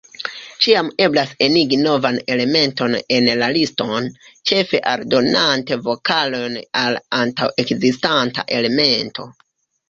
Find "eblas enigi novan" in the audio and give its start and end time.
1.07-2.15